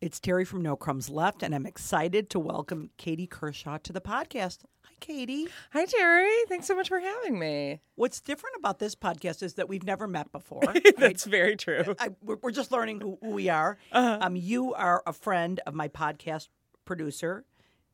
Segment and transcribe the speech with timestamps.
[0.00, 4.00] It's Terry from No Crumbs Left, and I'm excited to welcome Katie Kershaw to the
[4.00, 4.58] podcast.
[4.84, 5.48] Hi, Katie.
[5.72, 6.30] Hi, Terry.
[6.48, 7.80] Thanks so much for having me.
[7.96, 10.62] What's different about this podcast is that we've never met before.
[10.98, 11.96] That's very true.
[11.98, 13.76] I, we're, we're just learning who, who we are.
[13.90, 14.18] Uh-huh.
[14.20, 16.46] Um, you are a friend of my podcast
[16.84, 17.44] producer,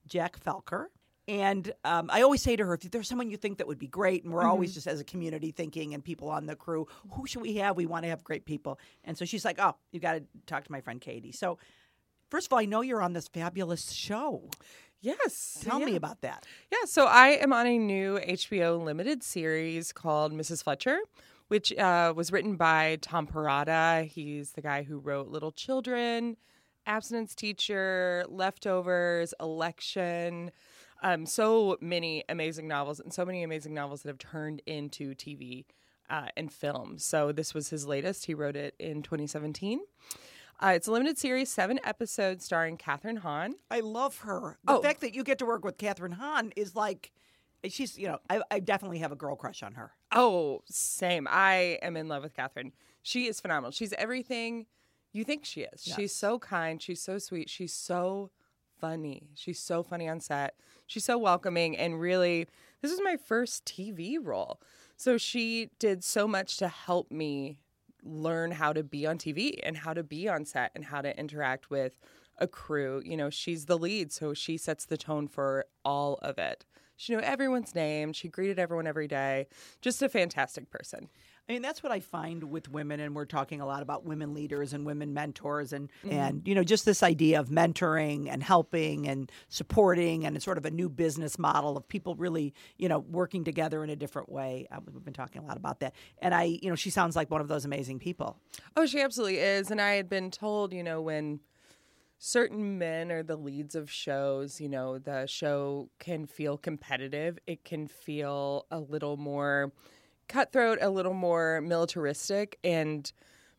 [0.06, 0.88] Jack Felker.
[1.26, 3.86] And um, I always say to her, if there's someone you think that would be
[3.86, 4.74] great, and we're always Mm-hmm.
[4.74, 7.78] just as a community thinking and people on the crew, who should we have?
[7.78, 8.78] We want to have great people.
[9.04, 11.32] And so she's like, oh, you've got to talk to my friend Katie.
[11.32, 11.56] So,
[12.34, 14.50] first of all, I know you're on this fabulous show.
[15.00, 15.58] Yes.
[15.62, 16.44] Tell me about that.
[16.72, 20.64] Yeah, so I am on a new HBO limited series called Mrs.
[20.64, 20.98] Fletcher,
[21.46, 24.08] which uh, was written by Tom Perrotta.
[24.08, 26.36] He's the guy who wrote Little Children,
[26.86, 30.50] Abstinence Teacher, Leftovers, Election.
[31.04, 35.66] Um, so many amazing novels and so many amazing novels that have turned into TV
[36.10, 36.98] uh, and film.
[36.98, 38.26] So this was his latest.
[38.26, 39.78] He wrote it in 2017.
[40.64, 43.54] Uh, it's a limited series, seven episodes, starring Kathryn Hahn.
[43.70, 44.58] I love her.
[44.64, 44.80] The Oh.
[44.82, 47.12] fact that you get to work with Kathryn Hahn is like,
[47.68, 49.92] she's, you know, I, I definitely have a girl crush on her.
[50.12, 51.28] Oh, same.
[51.30, 52.72] I am in love with Kathryn.
[53.02, 53.72] She is phenomenal.
[53.72, 54.64] She's everything
[55.12, 55.86] you think she is.
[55.86, 55.96] Yes.
[55.96, 56.80] She's so kind.
[56.80, 57.50] She's so sweet.
[57.50, 58.30] She's so
[58.80, 59.28] funny.
[59.34, 60.54] She's so funny on set.
[60.86, 61.76] She's so welcoming.
[61.76, 62.46] And really,
[62.80, 64.62] this is my first TV role.
[64.96, 67.58] So she did so much to help me
[68.04, 71.18] learn how to be on TV and how to be on set and how to
[71.18, 71.98] interact with
[72.38, 73.02] a crew.
[73.04, 76.64] You know, she's the lead, so she sets the tone for all of it.
[76.96, 78.12] She knew everyone's name.
[78.12, 79.48] She greeted everyone every day.
[79.80, 81.08] Just a fantastic person.
[81.46, 84.32] I mean, that's what I find with women, and we're talking a lot about women
[84.32, 89.06] leaders and women mentors, and and you know, just this idea of mentoring and helping
[89.06, 93.00] and supporting, and it's sort of a new business model of people really, you know,
[93.00, 94.66] working together in a different way.
[94.72, 97.30] Uh, we've been talking a lot about that, and I, you know, she sounds like
[97.30, 98.38] one of those amazing people.
[98.74, 99.70] Oh, she absolutely is.
[99.70, 101.40] And I had been told, you know, when
[102.16, 107.38] certain men are the leads of shows, you know, the show can feel competitive.
[107.46, 109.72] It can feel a little more
[110.28, 112.58] cutthroat, a little more militaristic.
[112.64, 113.10] And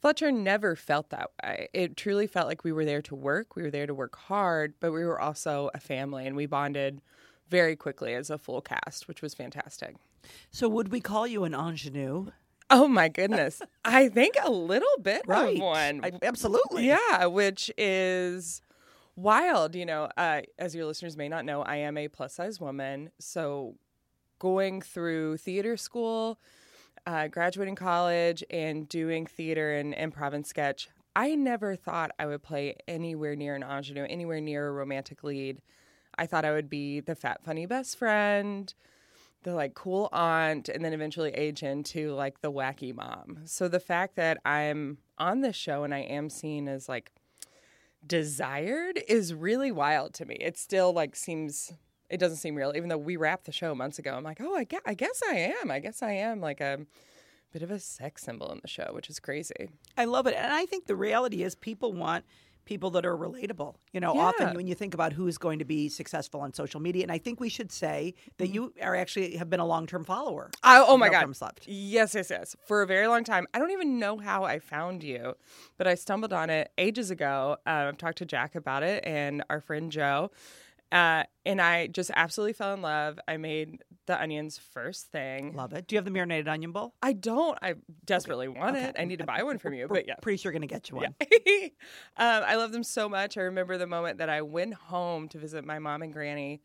[0.02, 1.70] Fletcher never felt that way.
[1.74, 3.56] It truly felt like we were there to work.
[3.56, 7.02] We were there to work hard, but we were also a family and we bonded
[7.50, 9.96] very quickly as a full cast, which was fantastic.
[10.52, 12.32] So, would we call you an ingenue?
[12.72, 13.62] Oh my goodness.
[13.86, 15.56] I think a little bit Right.
[15.56, 16.02] of one.
[16.04, 16.88] I- absolutely.
[16.88, 18.62] Yeah, which is
[19.16, 19.76] wild.
[19.76, 23.12] You know, uh, as your listeners may not know, I am a plus size woman.
[23.20, 23.76] So
[24.40, 26.40] going through theater school,
[27.06, 32.44] uh, graduating college, and doing theater and improv and sketch, I never thought I would
[32.44, 35.62] play anywhere near an ingenue, anywhere near a romantic lead.
[36.18, 38.74] I thought I would be the fat, funny best friend,
[39.44, 43.40] the like cool aunt, and then eventually age into like the wacky mom.
[43.46, 47.12] So the fact that I'm on this show and I am seen as like
[48.06, 50.36] desired is really wild to me.
[50.40, 51.74] It still like seems
[52.10, 54.14] it doesn't seem real, even though we wrapped the show months ago.
[54.16, 55.72] I'm like, oh, I guess, I guess I am.
[55.72, 56.80] I guess I am like a
[57.52, 59.70] bit of a sex symbol in the show, which is crazy.
[59.98, 60.36] I love it.
[60.36, 62.26] And I think the reality is people want
[62.66, 63.76] people that are relatable.
[63.94, 64.22] You know, Yeah.
[64.22, 67.20] often when you think about who's going to be successful on social media, and I
[67.20, 70.50] think we should say that you are actually have been a long term follower.
[70.64, 71.22] I, oh my god!
[71.68, 72.56] Yes, yes, yes.
[72.66, 75.36] For a very long time, I don't even know how I found you,
[75.78, 77.58] but I stumbled on it ages ago.
[77.68, 80.32] Uh, I've talked to Jack about it and our friend Joe,
[80.92, 83.20] uh, and I just absolutely fell in love.
[83.28, 85.54] I made the onions first thing.
[85.56, 85.88] Love it.
[85.88, 86.94] Do you have the marinated onion bowl?
[87.02, 87.58] I don't.
[87.62, 87.74] I
[88.06, 88.86] desperately want Okay.
[88.86, 88.96] it.
[89.00, 90.16] I need to buy one from you, We're but yeah.
[90.22, 91.16] Pretty sure going to get you one.
[91.22, 93.38] um, I love them so much.
[93.38, 96.62] I remember the moment that I went home to visit my mom and granny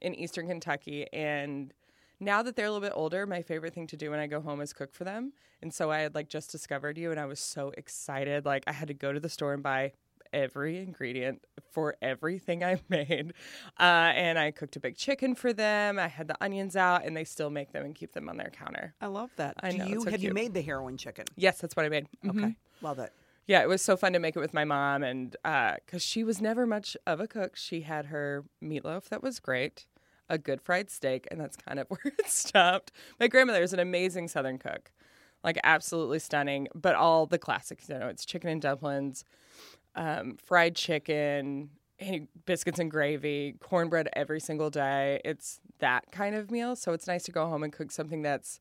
[0.00, 1.06] in Eastern Kentucky.
[1.12, 1.72] And
[2.20, 4.40] now that they're a little bit older, my favorite thing to do when I go
[4.40, 5.32] home is cook for them.
[5.62, 8.44] And so I had like just discovered you and I was so excited.
[8.44, 9.92] Like I had to go to the store and buy
[10.34, 13.32] every ingredient for everything I made.
[13.78, 15.98] Uh, and I cooked a big chicken for them.
[15.98, 18.50] I had the onions out and they still make them and keep them on their
[18.50, 18.94] counter.
[19.00, 19.54] I love that.
[19.62, 21.24] I Do know, you so have you made the heroin chicken?
[21.36, 22.08] Yes, that's what I made.
[22.24, 22.30] Mhm.
[22.44, 23.12] Okay, love it.
[23.46, 26.40] Yeah, it was so fun to make it with my mom, and because she was
[26.40, 29.86] never much of a cook, she had her meatloaf that was great,
[30.30, 32.90] a good fried steak, and that's kind of where it stopped.
[33.20, 34.90] My grandmother is an amazing Southern cook,
[35.42, 37.86] like absolutely stunning, but all the classics.
[37.90, 39.26] You know, it's chicken and dumplings,
[39.96, 41.70] um, fried chicken,
[42.00, 45.20] and biscuits and gravy, cornbread every single day.
[45.24, 46.74] It's that kind of meal.
[46.76, 48.60] So it's nice to go home and cook something that's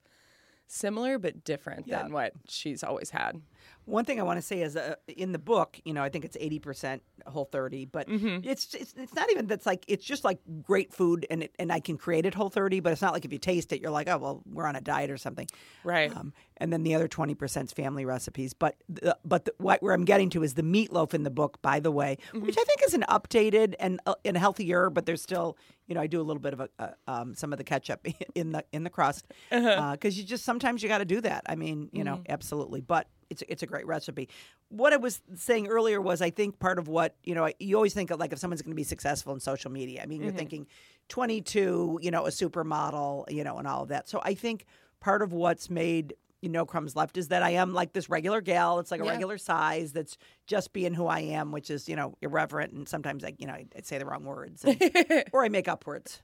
[0.68, 2.04] similar but different Yeah.
[2.04, 3.42] than what she's always had.
[3.86, 6.24] One thing I want to say is uh, in the book, you know, I think
[6.26, 8.48] it's 80% whole 30, but Mm-hmm.
[8.48, 11.72] it's, it's it's not even that's like it's just like great food and it, and
[11.72, 13.92] I can create it whole 30, but it's not like if you taste it you're
[13.92, 15.48] like, "Oh, well, we're on a diet or something."
[15.84, 16.16] Right.
[16.16, 18.54] Um, and then the other 20% is family recipes.
[18.54, 21.62] But the, but the, what where I'm getting to is the meatloaf in the book,
[21.62, 22.46] by the way, Mm-hmm.
[22.46, 25.58] which I think is an updated and uh, and healthier, but there's still,
[25.88, 28.06] you know, I do a little bit of a, uh, um, some of the ketchup
[28.36, 29.96] in the in the crust because Uh-huh.
[30.10, 31.44] you just sometimes you got to do that.
[31.48, 32.16] I mean, you Mm-hmm.
[32.16, 32.82] know, absolutely.
[32.82, 34.30] But it's it's a great recipe.
[34.70, 37.94] What I was saying earlier was I think part of what you know you always
[37.94, 40.02] think of like if someone's going to be successful in social media.
[40.02, 40.24] I mean, Mm-hmm.
[40.30, 40.68] you're thinking
[41.10, 44.10] 22, you know, a supermodel, you know, and all of that.
[44.10, 44.66] So I think
[45.00, 48.42] part of what's made you No Crumbs Left is that I am like this regular
[48.42, 48.80] gal.
[48.80, 49.12] It's like a Yeah.
[49.12, 53.24] regular size that's just being who I am, which is you know irreverent and sometimes
[53.24, 54.82] I you know I, I say the wrong words and,
[55.32, 56.22] or I make up words.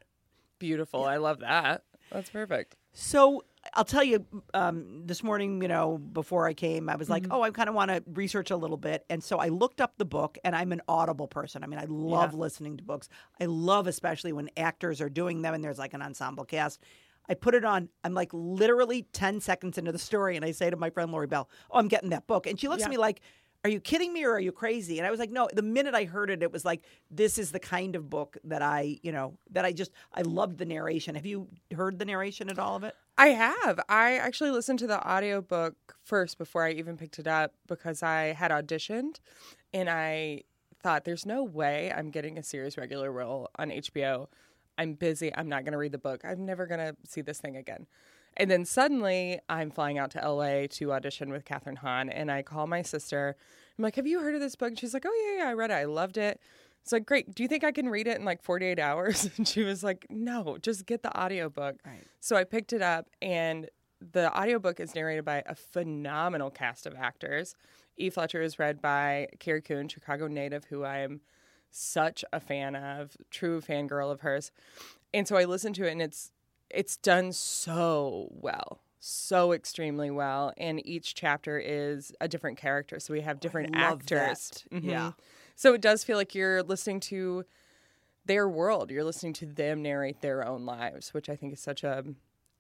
[0.60, 1.06] Beautiful.
[1.06, 1.84] I love that.
[2.12, 2.76] That's perfect.
[2.92, 7.24] So I'll tell you, um, this morning, you know, before I came, I was like,
[7.24, 7.32] Mm-hmm.
[7.34, 9.06] oh, I kind of want to research a little bit.
[9.10, 11.64] And so I looked up the book, and I'm an audible person.
[11.64, 13.10] I mean, I love listening to books.
[13.40, 16.80] I love, especially when actors are doing them and there's like an ensemble cast.
[17.28, 17.90] I put it on.
[18.04, 21.28] I'm like literally 10 seconds into the story, and I say to my friend Lori
[21.28, 22.48] Bell, oh, I'm getting that book.
[22.48, 22.86] And she looks Yeah.
[22.86, 23.22] at me like,
[23.66, 25.00] are you kidding me or are you crazy?
[25.00, 25.50] And I was like, no.
[25.54, 26.82] The minute I heard it, it was like,
[27.12, 30.58] this is the kind of book that I, you know, that I just, I loved
[30.60, 31.16] the narration.
[31.16, 32.96] Have you heard the narration at all of it?
[33.19, 33.81] I have.
[33.89, 35.75] I actually listened to the audiobook
[36.06, 39.19] first before I even picked it up because I had auditioned
[39.74, 40.44] and I
[40.81, 44.27] thought there's no way I'm getting a series regular role on HBO.
[44.77, 45.36] I'm busy.
[45.36, 46.21] I'm not going to read the book.
[46.24, 47.88] I'm never going to see this thing again.
[48.38, 52.42] And then suddenly I'm flying out to LA to audition with Kathryn Hahn and I
[52.42, 53.36] call my sister.
[53.77, 55.54] I'm like, "Have you heard of this book?" And she's like, "Oh yeah, yeah, I
[55.54, 55.74] read it.
[55.74, 56.39] I loved it."
[56.84, 57.34] It's like, "Great.
[57.36, 60.06] Do you think I can read it in like 48 hours?" And she was like,
[60.10, 62.04] "No, just get the audiobook." Right.
[62.20, 63.70] So I picked it up, and
[64.02, 67.56] the audiobook is narrated by a phenomenal cast of actors.
[67.98, 68.10] E.
[68.10, 71.20] Fletcher is read by Carrie Coon, Chicago native, who I am
[71.70, 74.52] such a fan of, true fangirl of hers.
[75.14, 76.31] And so I listened to it, and it's
[76.70, 80.54] it's done so well, so extremely well.
[80.58, 84.64] And each chapter is a different character, so we have different love actors.
[84.72, 84.84] Mhm.
[84.84, 85.12] Yeah.
[85.60, 87.44] So it does feel like you're listening to
[88.26, 88.92] their world.
[88.92, 92.06] You're listening to them narrate their own lives, which I think is such a.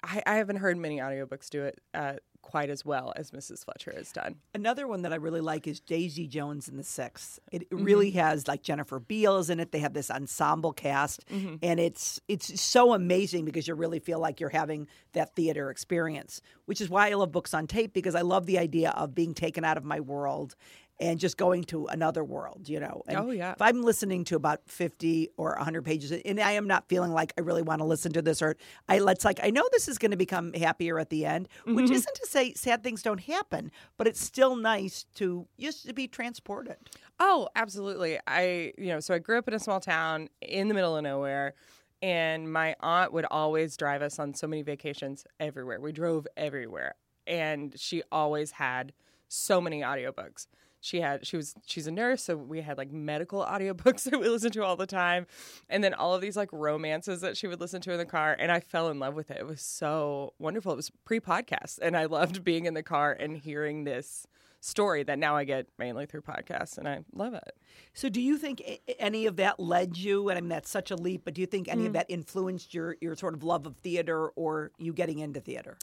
[0.03, 3.63] I, I haven't heard many audiobooks do it uh, quite as well as Mrs.
[3.63, 4.35] Fletcher has done.
[4.53, 7.39] Another one that I really like is Daisy Jones and the Six.
[7.53, 7.83] It Mm-hmm.
[7.85, 9.71] really has like Jennifer Beals in it.
[9.71, 11.55] They have this ensemble cast, Mm-hmm.
[11.61, 16.41] and it's it's so amazing because you really feel like you're having that theater experience.
[16.65, 19.33] Which is why I love books on tape because I love the idea of being
[19.33, 20.57] taken out of my world
[20.99, 22.67] and just going to another world.
[22.67, 23.03] You know.
[23.07, 23.53] And Oh, yeah.
[23.53, 27.33] If I'm listening to about fifty or hundred pages, and I am not feeling like
[27.37, 28.55] I really want to listen to this, or
[28.87, 31.75] I let's like I know this is going to become happier at the end, Mm-hmm.
[31.75, 35.93] which isn't to say sad things don't happen, but it's still nice to just to
[35.93, 36.77] be transported.
[37.19, 38.17] Oh, absolutely.
[38.27, 41.03] I, you know, so I grew up in a small town in the middle of
[41.03, 41.53] nowhere,
[42.01, 45.79] and my aunt would always drive us on so many vacations everywhere.
[45.81, 46.95] We drove everywhere,
[47.27, 48.93] and she always had
[49.27, 50.47] so many audiobooks.
[50.81, 54.29] She had she was she's a nurse, so we had like medical audiobooks that we
[54.29, 55.27] listened to all the time.
[55.69, 58.35] And then all of these like romances that she would listen to in the car.
[58.39, 59.37] And I fell in love with it.
[59.37, 60.71] It was so wonderful.
[60.71, 61.79] It was pre-podcast.
[61.81, 64.25] And I loved being in the car and hearing this
[64.61, 67.55] story that now I get mainly through podcasts and I love it.
[67.93, 68.61] So, do you think
[68.99, 70.27] any of that led you?
[70.29, 71.87] And I mean, that's such a leap, but do you think any Mm.
[71.87, 75.77] of that influenced your your sort of love of theater or you getting into theater?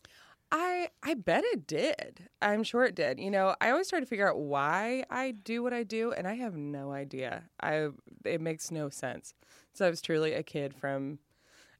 [0.52, 2.28] I I bet it did.
[2.40, 3.18] I'm sure it did.
[3.18, 6.26] You know, I always try to figure out why I do what I do, and
[6.26, 7.44] I have no idea.
[7.60, 7.88] I
[8.24, 9.34] it makes no sense.
[9.72, 11.18] So I was truly a kid from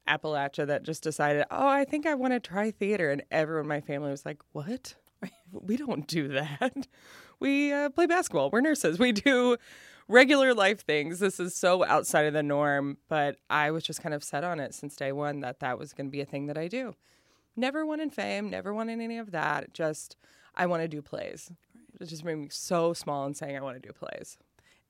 [0.07, 3.69] Appalachia that just decided, oh, I think I want to try theater, and everyone in
[3.69, 4.95] my family was like, what?
[5.51, 6.87] We don't do that.
[7.39, 8.49] We uh, play basketball.
[8.49, 8.97] We're nurses.
[8.97, 9.57] We do
[10.07, 11.19] regular life things.
[11.19, 14.59] This is so outside of the norm, but I was just kind of set on
[14.59, 16.95] it since day one that that was going to be a thing that I do
[17.57, 19.73] never wanted fame, never wanted any of that.
[19.73, 20.15] Just
[20.55, 21.51] I want to do plays.
[21.99, 24.37] It just made me so small and saying I want to do plays.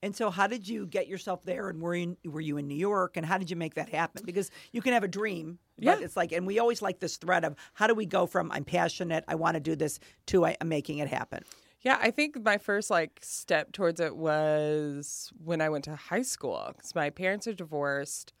[0.00, 1.68] And so, how did you get yourself there?
[1.68, 3.16] And were you, were you in New York?
[3.16, 4.22] And how did you make that happen?
[4.24, 6.04] Because you can have a dream, but Yeah.
[6.04, 8.62] it's like, and we always like this thread of how do we go from I'm
[8.64, 11.42] passionate, I want to do this, to I, I'm making it happen.
[11.80, 16.22] Yeah, I think my first like step towards it was when I went to high
[16.22, 18.32] school because my parents are divorced,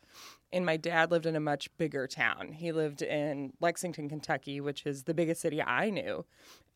[0.52, 2.52] and my dad lived in a much bigger town.
[2.52, 6.24] He lived in Lexington, Kentucky, which is the biggest city I knew,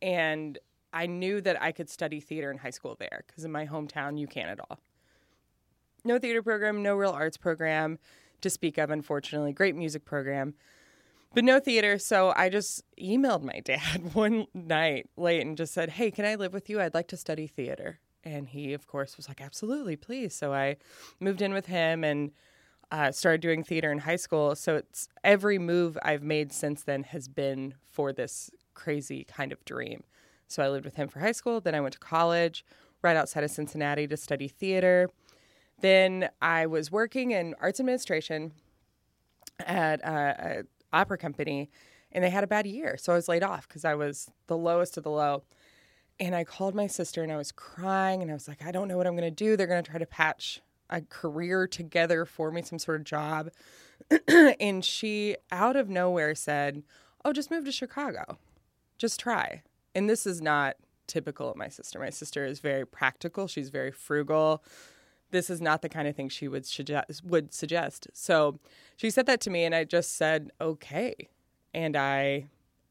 [0.01, 0.59] and
[0.93, 4.19] I knew that I could study theater in high school there because in my hometown
[4.19, 4.79] you can't at all.
[6.05, 7.99] No theater program, no real arts program
[8.43, 9.53] to speak of, unfortunately.
[9.53, 10.55] Great music program.
[11.35, 11.97] but no theater.
[11.99, 16.35] So I just emailed my dad one night late and just said, Hey, can I
[16.35, 16.81] live with you?
[16.81, 18.01] I'd like to study theater.
[18.25, 20.35] And he, of course, was like, Absolutely, please.
[20.35, 20.77] So I
[21.21, 22.33] moved in with him and
[22.93, 24.55] uh, started doing theater in high school.
[24.55, 29.65] So it's every move I've made since then has been for this crazy kind of
[29.65, 30.05] dream.
[30.47, 31.61] So I lived with him for high school.
[31.61, 32.65] Then I went to college
[33.01, 35.09] right outside of Cincinnati to study theater.
[35.81, 38.53] Then I was working in arts administration
[39.59, 41.71] at uh, a opera company,
[42.13, 44.57] and they had a bad year, so I was laid off because I was the
[44.57, 45.45] lowest of the low.
[46.21, 48.87] And I called my sister, and I was crying, and I was like, I don't
[48.87, 49.57] know what I'm going to do.
[49.57, 50.61] They're going to try to patch
[50.93, 53.51] a career together for me, some sort of job.
[54.61, 56.83] and she, out of nowhere, said,
[57.25, 58.39] Oh, just move to Chicago.
[58.99, 59.63] Just try.
[59.95, 61.99] And this is not typical of my sister.
[61.99, 64.63] My sister is very practical, she's very frugal.
[65.31, 68.07] This is not the kind of thing she would suggest, would suggest.
[68.13, 68.59] So
[68.97, 71.15] she said that to me, and I just said, Okay.
[71.73, 72.49] And I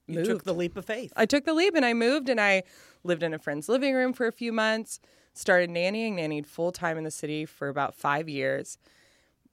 [0.07, 0.25] You moved.
[0.25, 1.13] took the leap of faith.
[1.15, 2.63] I took the leap and I moved and I
[3.03, 4.99] lived in a friend's living room for a few months,
[5.33, 8.77] started nannying, nannied full time in the city for about five years.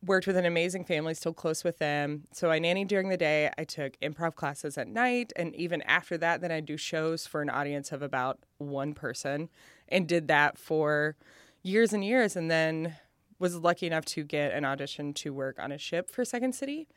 [0.05, 2.25] Worked with an amazing family, still close with them.
[2.33, 3.51] So I nannied during the day.
[3.59, 5.33] I took improv classes at night.
[5.35, 9.49] And even after that, then I do shows for an audience of about one person
[9.89, 11.17] and did that for
[11.65, 12.37] years and years.
[12.37, 12.97] And then
[13.41, 16.89] was lucky enough to get an audition to work on a ship for Second City.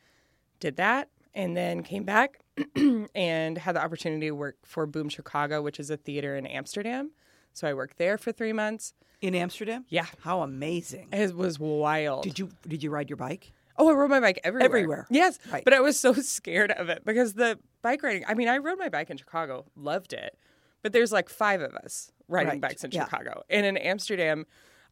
[0.60, 2.40] Did that and then came back
[3.14, 7.12] and had the opportunity to work for Boom Chicago, which is a theater in Amsterdam.
[7.52, 8.94] So I worked there for three months.
[9.20, 9.84] In Amsterdam?
[9.88, 10.06] Yeah.
[10.22, 11.08] How amazing.
[11.12, 12.24] It was wild.
[12.24, 13.52] Did you did you ride your bike?
[13.78, 14.64] Oh, I rode my bike everywhere.
[14.66, 15.06] Everywhere.
[15.10, 15.38] Yes.
[15.50, 15.64] Right.
[15.64, 18.78] But I was so scared of it because the bike riding, I mean, I rode
[18.78, 20.36] my bike in Chicago, loved it.
[20.82, 22.60] But there's like five of us riding Right.
[22.60, 23.04] bikes in Yeah.
[23.04, 23.42] Chicago.
[23.48, 24.44] And in Amsterdam,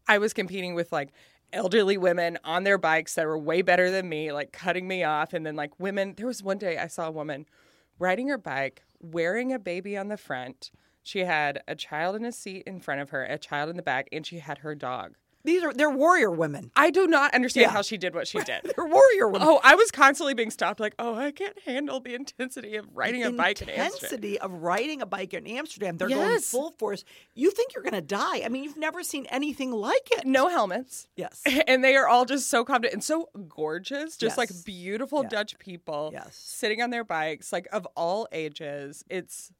[0.08, 1.10] I was competing with like
[1.52, 5.32] elderly women on their bikes that were way better than me, like cutting me off.
[5.34, 7.46] And then like women, there was one day I saw a woman
[7.98, 10.70] riding her bike, wearing a baby on the front.
[11.02, 13.82] She had a child in a seat in front of her, a child in the
[13.82, 15.14] back, and she had her dog.
[15.42, 16.70] These are they're warrior women.
[16.76, 17.70] I do not understand Yeah.
[17.70, 18.60] how she did what she did.
[18.76, 19.48] They're warrior women.
[19.48, 23.22] Oh, I was constantly being stopped, like, oh, I can't handle the intensity of riding
[23.22, 23.86] a bike in Amsterdam.
[23.86, 25.96] intensity of riding a bike in Amsterdam.
[25.96, 27.04] They're going full force.
[27.34, 28.42] You think you're going to die.
[28.44, 30.26] I mean, you've never seen anything like it.
[30.26, 31.08] No helmets.
[31.16, 31.42] Yes.
[31.66, 35.28] And they are all just so confident and so gorgeous, just like beautiful Yeah.
[35.30, 36.36] Dutch people Yes.
[36.36, 39.04] sitting on their bikes, like of all ages.
[39.08, 39.50] It's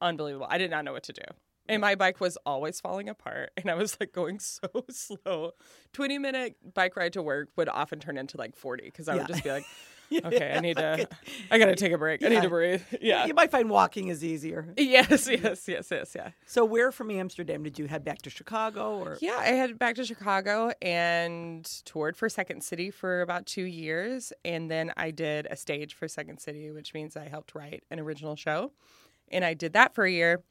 [0.00, 0.46] unbelievable.
[0.48, 1.22] I did not know what to do.
[1.68, 5.50] And my bike was always falling apart, and I was like going so slow.
[5.94, 9.18] 20 minute bike ride to work would often turn into like 40 because I Yeah.
[9.22, 9.64] would just be like,
[10.24, 11.08] okay, I need to,
[11.50, 12.24] I got to take a break.
[12.24, 12.82] I need to breathe.
[13.00, 13.26] Yeah.
[13.26, 14.72] You might find walking is easier.
[14.76, 16.30] Yes, yes, yes, yes, yeah.
[16.46, 19.00] So, where from Amsterdam did you head back to Chicago?
[19.00, 23.64] Or Yeah, I headed back to Chicago and toured for Second City for about two
[23.64, 24.32] years.
[24.44, 27.98] And then I did a stage for Second City, which means I helped write an
[27.98, 28.70] original show.
[29.30, 30.42] And I did that for a year.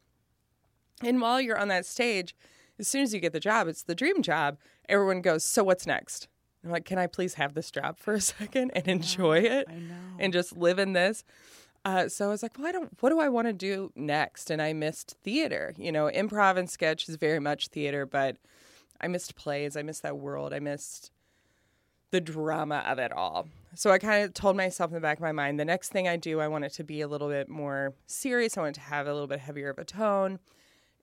[1.01, 2.36] And while you're on that stage,
[2.79, 4.58] as soon as you get the job, it's the dream job.
[4.89, 6.27] Everyone goes, So what's next?
[6.63, 9.75] I'm like, Can I please have this job for a second and enjoy it I
[9.75, 9.96] know.
[10.20, 11.24] and just live in this?
[11.84, 12.91] Uh, so I was like, well, I don't.
[13.00, 14.50] What do I want to do next?
[14.50, 15.72] And I missed theater.
[15.77, 18.38] You know, improv and sketch is very much theater, but
[19.00, 19.77] I missed plays.
[19.77, 20.51] I missed that world.
[20.51, 21.12] I missed
[22.10, 23.48] the drama of it all.
[23.75, 26.08] So I kind of told myself in the back of my mind, the next thing
[26.08, 28.58] I do, I want it to be a little bit more serious.
[28.58, 30.39] I want it to have a little bit heavier of a tone,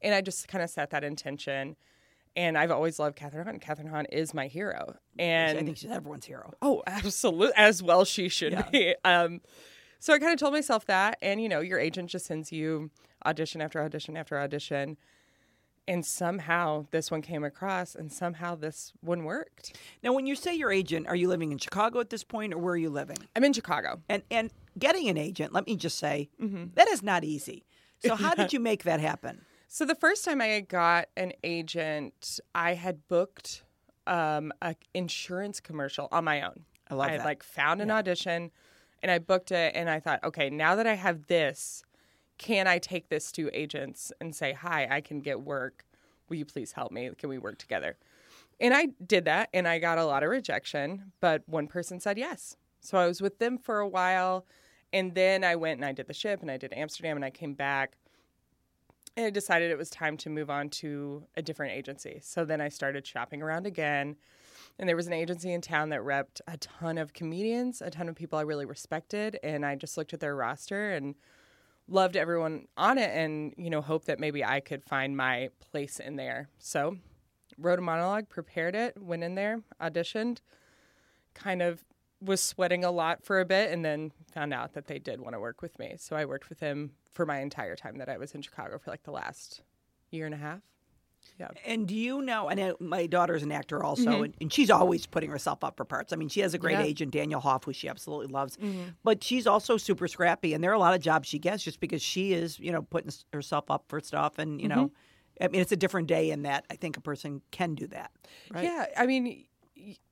[0.00, 1.76] and I just kind of set that intention.
[2.34, 3.58] And I've always loved Kathryn Hahn.
[3.60, 6.54] Kathryn Hahn is my hero, and I think she's everyone's hero.
[6.62, 7.54] Oh, absolutely.
[7.56, 8.68] As well she should Yeah.
[8.70, 8.94] be.
[9.04, 9.42] Um,
[9.98, 11.18] so I kind of told myself that.
[11.20, 12.90] And, you know, your agent just sends you
[13.26, 14.96] audition after audition after audition.
[15.88, 19.76] And somehow this one came across and somehow this one worked.
[20.02, 22.58] Now, when you say your agent, are you living in Chicago at this point, or
[22.58, 23.16] where are you living?
[23.34, 24.00] I'm in Chicago.
[24.08, 26.66] And and getting an agent, let me just say, Mm-hmm.
[26.74, 27.64] that is not easy.
[27.98, 29.44] So, how did you make that happen?
[29.68, 33.62] So the first time I got an agent, I had booked
[34.06, 36.64] um, a insurance commercial on my own.
[36.90, 37.24] I love I had that.
[37.26, 38.50] like found an audition
[39.02, 41.82] and I booked it and I thought, okay, now that I have this,
[42.38, 45.84] can I take this to agents and say, hi, I can get work.
[46.28, 47.10] Will you please help me?
[47.18, 47.96] Can we work together?
[48.60, 52.18] And I did that and I got a lot of rejection, but one person said
[52.18, 52.56] yes.
[52.80, 54.46] So I was with them for a while
[54.92, 57.30] and then I went and I did the ship and I did Amsterdam and I
[57.30, 57.96] came back
[59.16, 62.18] and I decided it was time to move on to a different agency.
[62.22, 64.16] So then I started shopping around again.
[64.78, 68.08] And there was an agency in town that repped a ton of comedians, a ton
[68.08, 69.38] of people I really respected.
[69.42, 71.14] And I just looked at their roster and
[71.88, 76.00] loved everyone on it and, you know, hoped that maybe I could find my place
[76.00, 76.48] in there.
[76.58, 76.96] So
[77.58, 80.38] wrote a monologue, prepared it, went in there, auditioned,
[81.34, 81.84] kind of
[82.20, 85.34] was sweating a lot for a bit and then found out that they did want
[85.34, 85.94] to work with me.
[85.98, 88.90] So I worked with him for my entire time that I was in Chicago for
[88.90, 89.62] like the last
[90.10, 90.60] year and a half.
[91.38, 91.48] Yeah.
[91.66, 92.48] And do you know?
[92.48, 94.24] And I, my daughter's an actor also, mm-hmm.
[94.24, 96.12] and, and she's always putting herself up for parts.
[96.12, 96.84] I mean, she has a great Yeah.
[96.84, 98.56] agent, Daniel Hoff, who she absolutely loves.
[98.56, 98.90] Mm-hmm.
[99.02, 101.80] But she's also super scrappy, and there are a lot of jobs she gets just
[101.80, 104.38] because she is, you know, putting herself up for stuff.
[104.38, 105.44] And you know, mm-hmm.
[105.44, 108.10] I mean, it's a different day in that I think a person can do that.
[108.52, 108.64] Right?
[108.64, 109.44] Yeah, I mean,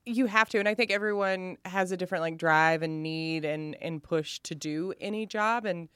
[0.05, 3.77] you have to, and I think everyone has a different like drive and need and
[3.81, 5.67] and push to do any job.
[5.67, 5.89] And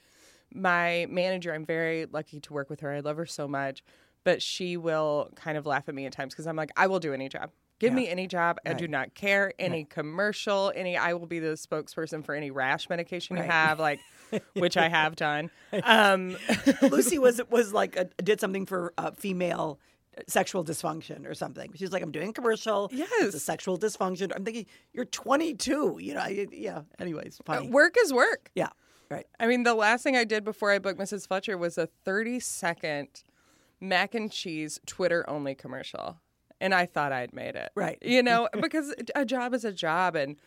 [0.53, 2.93] my manager, I'm very lucky to work with her.
[2.93, 3.83] I love her so much,
[4.25, 6.99] but she will kind of laugh at me at times because I'm like, I will
[6.99, 7.51] do any job.
[7.79, 7.95] Give Yeah.
[7.97, 8.57] me any job.
[8.65, 9.51] I do not care.
[9.59, 10.95] Any commercial, any.
[10.97, 13.45] I will be the spokesperson for any rash medication Right.
[13.45, 13.99] you have, like,
[14.53, 15.49] which I have done.
[15.83, 16.37] Um,
[16.81, 19.79] Lucy was was like a, did something for uh, female
[20.29, 21.71] sexual dysfunction or something.
[21.75, 22.85] She's like, I'm doing a commercial.
[22.93, 23.43] It's a Yes.
[23.43, 24.31] sexual dysfunction.
[24.33, 25.97] I'm thinking you're 22.
[25.99, 26.83] You know, I- yeah.
[26.99, 27.69] Anyways, funny.
[27.69, 28.49] work is work.
[28.55, 28.69] yeah.
[29.11, 29.27] Right.
[29.39, 31.27] I mean, the last thing I did before I booked Mrs.
[31.27, 33.09] Fletcher was a 30 second
[33.81, 36.19] mac and cheese Twitter only commercial.
[36.61, 37.71] And I thought I'd made it.
[37.75, 37.97] Right.
[38.01, 40.15] You know, because a job is a job.
[40.15, 40.37] And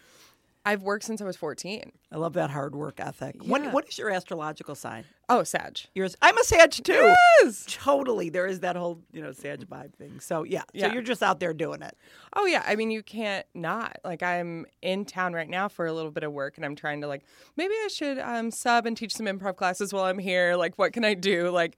[0.64, 1.92] I've worked since I was 14.
[2.10, 3.36] I love that hard work ethic.
[3.42, 5.04] What, what is your astrological sign?
[5.28, 5.78] Oh, Sag.
[5.94, 6.16] Yours.
[6.22, 7.14] I'm a Sag too.
[7.42, 7.64] Yes.
[7.68, 8.30] Totally.
[8.30, 10.18] There is that whole, you know, Sag vibe thing.
[10.20, 10.62] So yeah.
[10.62, 10.92] So Yeah.
[10.94, 11.96] you're just out there doing it.
[12.34, 12.64] Oh, yeah.
[12.66, 13.98] I mean, you can't not.
[14.04, 17.02] Like, I'm in town right now for a little bit of work and I'm trying
[17.02, 17.22] to, like,
[17.56, 20.56] maybe I should um, sub and teach some improv classes while I'm here.
[20.56, 21.50] Like, what can I do?
[21.50, 21.76] Like,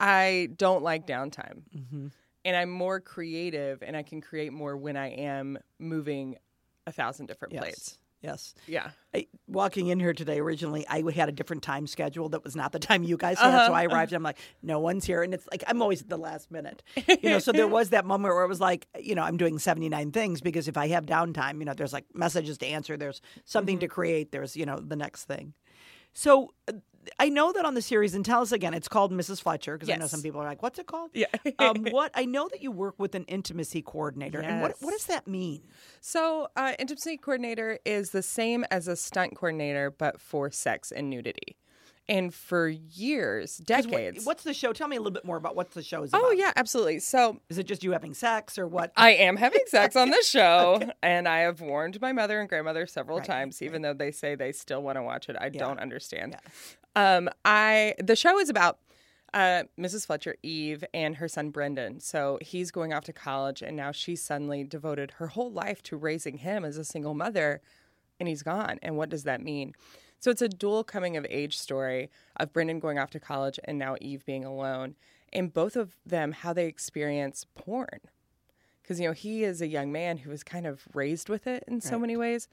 [0.00, 1.62] I don't like downtime.
[1.76, 2.06] Mm-hmm.
[2.46, 6.36] And I'm more creative and I can create more when I am moving
[6.86, 7.62] a thousand different Yes.
[7.62, 7.98] plates.
[8.24, 8.54] Yes.
[8.66, 8.90] Yeah.
[9.12, 12.72] I, walking in here today, originally I had a different time schedule that was not
[12.72, 13.48] the time you guys had.
[13.48, 13.92] Uh-huh, so I arrived.
[13.94, 14.02] Uh-huh.
[14.02, 16.82] and I'm like, no one's here, and it's like I'm always at the last minute.
[17.06, 19.58] You know, so there was that moment where it was like, you know, I'm doing
[19.58, 23.20] 79 things because if I have downtime, you know, there's like messages to answer, there's
[23.44, 23.80] something mm-hmm.
[23.80, 25.52] to create, there's you know the next thing.
[26.14, 26.72] So uh,
[27.18, 29.40] I know that on the series, and tell us again, it's called Mrs.
[29.42, 31.10] Fletcher because I know some people are like, what's it called?
[31.14, 31.26] Yeah.
[31.58, 35.06] um, what I know that you work with an intimacy coordinator, and what what does
[35.06, 35.62] that mean?
[36.00, 41.10] So, uh, intimacy coordinator is the same as a stunt coordinator, but for sex and
[41.10, 41.56] nudity.
[42.06, 44.26] And for years, decades.
[44.26, 44.74] what's the show?
[44.74, 46.20] Tell me a little bit more about what the show is about.
[46.22, 46.98] oh, yeah, absolutely.
[46.98, 48.92] So, Is it just you having sex or what?
[48.94, 52.86] I am having sex on this show, and I have warned my mother and grandmother
[52.86, 55.36] several Right, times, even though they say they still want to watch it.
[55.40, 56.32] I don't understand.
[56.32, 56.50] Yeah.
[56.96, 58.78] Um, I the show is about
[59.32, 60.06] uh, Mrs.
[60.06, 61.98] Fletcher, Eve, and her son Brendan.
[62.00, 65.96] So he's going off to college, and now she's suddenly devoted her whole life to
[65.96, 67.60] raising him as a single mother,
[68.20, 68.78] and he's gone.
[68.82, 69.74] And what does that mean?
[70.20, 73.78] So it's a dual coming of age story of Brendan going off to college and
[73.78, 74.94] now Eve being alone,
[75.32, 78.00] and both of them how they experience porn.
[78.82, 81.64] Because you know he is a young man who was kind of raised with it
[81.66, 82.02] in so Right.
[82.02, 82.46] many ways,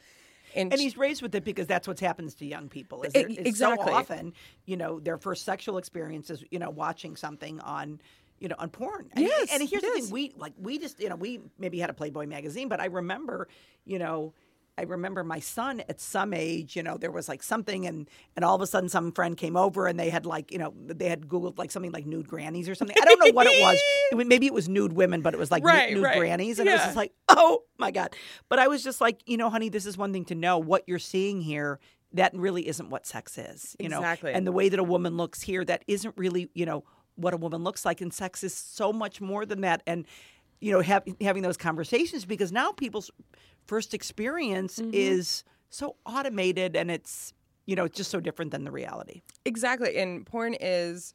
[0.56, 3.04] and, And he's raised with it because that's what happens to young people.
[3.04, 3.88] Is it's exactly.
[3.88, 4.34] so often,
[4.66, 8.00] you know, their first sexual experience is, you know, watching something on,
[8.40, 9.10] you know, on porn.
[9.14, 11.90] And, Yes, and here's the thing: we like we just, you know, we maybe had
[11.90, 13.48] a Playboy magazine, but I remember,
[13.86, 14.34] you know.
[14.78, 18.46] I remember my son at some age, you know, there was like something, and and
[18.46, 21.10] all of a sudden, some friend came over and they had like, you know, they
[21.10, 22.96] had Googled like something like nude grannies or something.
[23.00, 23.80] I don't know what it was.
[24.12, 26.18] It was- maybe it was nude women, but it was like Right, nude right.
[26.18, 28.16] grannies, and it was just like, oh my god.
[28.50, 30.58] But I was just like, you know, honey, this is one thing to know.
[30.58, 31.80] What you're seeing here,
[32.14, 33.76] that really isn't what sex is.
[33.80, 34.32] You know, Exactly.
[34.34, 36.84] and the way that a woman looks here, that isn't really, you know,
[37.16, 38.00] what a woman looks like.
[38.02, 39.84] And sex is so much more than that.
[39.86, 40.06] And
[40.62, 43.12] you know, have, having those conversations because now people's
[43.66, 44.92] first experience Mm-hmm.
[44.94, 47.34] is so automated and it's
[47.66, 49.22] you know it's just so different than the reality.
[49.46, 49.98] Exactly.
[49.98, 51.14] And porn is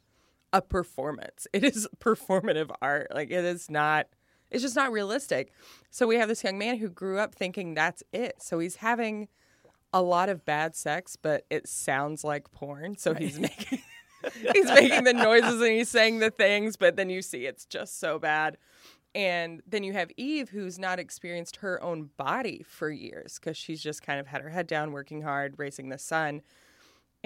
[0.53, 1.47] a performance.
[1.53, 3.09] It is performative art.
[3.15, 4.07] Like it is not
[4.51, 5.53] it's just not realistic.
[5.91, 8.37] So we have this young man who grew up thinking that's it.
[8.41, 9.29] So he's having
[9.93, 12.97] a lot of bad sex, but it sounds like porn.
[12.97, 13.81] So he's making
[14.55, 17.99] he's making the noises and he's saying the things, but then you see it's just
[18.01, 18.57] so bad.
[19.17, 23.83] And then you have Eve, who's not experienced her own body for years because she's
[23.83, 26.43] just kind of had her head down, working hard, raising the son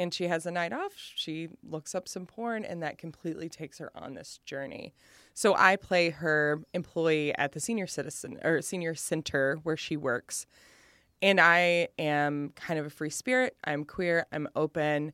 [0.01, 0.93] and she has a night off.
[0.97, 4.95] She looks up some porn, and that completely takes her on this journey.
[5.35, 10.47] So I play her employee at the senior citizen or senior center where she works,
[11.21, 13.57] and I am kind of a free spirit.
[13.65, 14.25] I'm queer.
[14.33, 15.13] I'm open.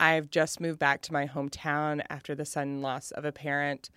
[0.00, 3.90] I've just moved back to my hometown after the sudden loss of a parent,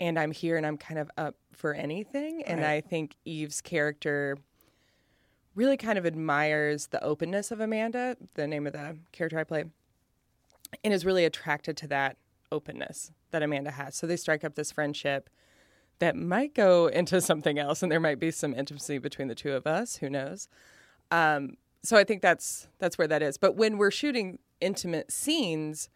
[0.00, 2.42] and I'm here, and I'm kind of up for anything.
[2.44, 2.72] And Right.
[2.74, 4.36] I think Eve's character
[5.54, 9.64] really kind of admires the openness of Amanda, the name of the character I play,
[10.84, 12.18] and is really attracted to that
[12.52, 13.94] openness that Amanda has.
[13.96, 15.30] So they strike up this friendship
[15.98, 19.52] that might go into something else, and there might be some intimacy between the two
[19.52, 19.96] of us.
[19.96, 20.48] Who knows?
[21.10, 23.38] Um, so I think that's that's where that is.
[23.38, 25.88] But when we're shooting intimate scenes,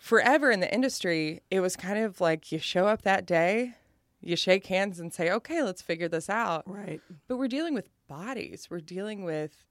[0.00, 3.74] forever in the industry, it was kind of like you show up that day,
[4.20, 7.00] you shake hands and say, "Okay, let's figure this out." Right.
[7.28, 8.68] But we're dealing with bodies.
[8.68, 9.64] We're dealing with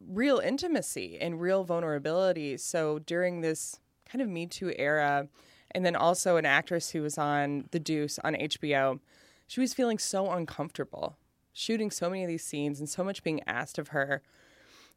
[0.00, 2.56] real intimacy and real vulnerability.
[2.58, 5.28] So during this kind of Me Too era,
[5.70, 9.00] and then also an actress who was on The Deuce on HBO,
[9.46, 11.16] she was feeling so uncomfortable
[11.52, 14.22] shooting so many of these scenes and so much being asked of her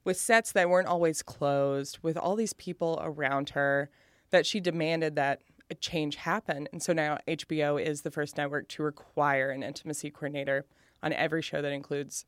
[0.04, 3.90] with sets that weren't always closed, with all these people around her,
[4.32, 6.68] that she demanded that a change happen.
[6.72, 10.66] And so now HBO is the first network to require an intimacy coordinator
[11.04, 12.26] on every show that includes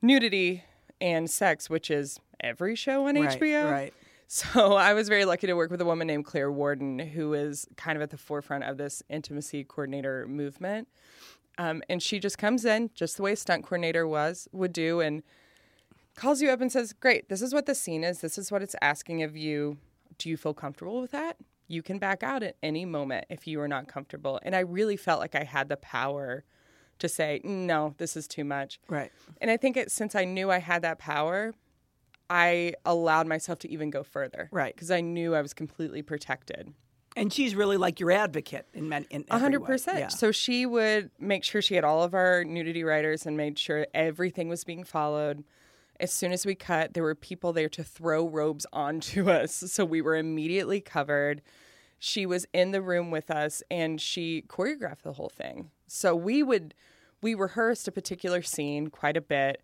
[0.00, 0.64] nudity
[1.00, 3.70] and sex, which is every show on Right, HBO.
[3.70, 3.94] right.
[4.34, 7.68] So I was very lucky to work with a woman named Claire Warden, who is
[7.76, 10.88] kind of at the forefront of this intimacy coordinator movement.
[11.58, 15.22] Um, and she just comes in, just the way stunt coordinator was would do, and
[16.14, 18.20] calls you up and says, "Great, this is what the scene is.
[18.20, 19.78] This is what it's asking of you.
[20.18, 21.36] Do you feel comfortable with that?
[21.68, 24.96] You can back out at any moment if you are not comfortable." And I really
[24.96, 26.44] felt like I had the power
[26.98, 29.10] to say, "No, this is too much." Right.
[29.40, 31.54] And I think it, since I knew I had that power,
[32.30, 34.48] I allowed myself to even go further.
[34.52, 34.74] Right.
[34.74, 36.72] Because I knew I was completely protected.
[37.14, 39.98] And she's really like your advocate in men in A hundred percent.
[39.98, 40.08] Yeah.
[40.08, 43.86] So she would make sure she had all of our nudity riders and made sure
[43.92, 45.44] everything was being followed.
[46.00, 49.52] As soon as we cut, there were people there to throw robes onto us.
[49.52, 51.42] So we were immediately covered.
[51.98, 55.70] She was in the room with us and she choreographed the whole thing.
[55.86, 56.74] So we would
[57.20, 59.62] we rehearsed a particular scene quite a bit.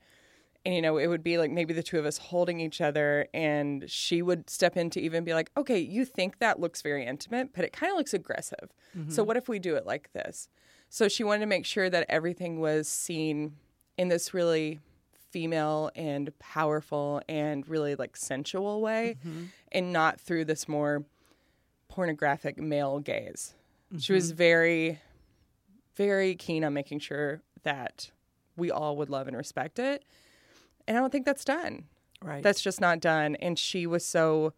[0.65, 3.27] And you know, it would be like maybe the two of us holding each other
[3.35, 7.05] and she would step in to even be like, "Okay, you think that looks very
[7.07, 8.73] intimate, but it kind of looks aggressive.
[8.93, 9.25] So mm-hmm.
[9.25, 10.49] what if we do it like this?"
[10.91, 13.57] So she wanted to make sure that everything was seen
[13.97, 14.81] in this really
[15.31, 19.45] female and powerful and really like sensual way mm-hmm.
[19.73, 21.05] and not through this more
[21.89, 23.55] pornographic male gaze.
[23.99, 24.37] She was mm-hmm.
[24.37, 24.99] very
[25.97, 28.11] very keen on making sure that
[28.57, 30.05] we all would love and respect it.
[30.87, 31.85] And I don't think that's done.
[32.23, 32.43] right.
[32.43, 33.35] That's just not done.
[33.37, 34.53] And she was so